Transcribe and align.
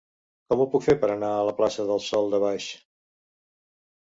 Com 0.53 0.61
ho 0.61 0.65
puc 0.75 0.85
fer 0.85 0.95
per 1.03 1.09
anar 1.15 1.29
a 1.35 1.43
la 1.49 1.53
plaça 1.59 1.87
del 1.91 2.03
Sòl 2.07 2.33
de 2.35 2.41
Baix? 2.45 2.71